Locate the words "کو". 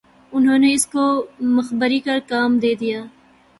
0.87-1.03